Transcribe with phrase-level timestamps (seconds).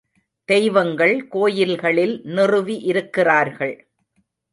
[0.49, 3.75] தெய்வங்கள் கோயில்களில் நிறுவி இருக்கிறார்கள்.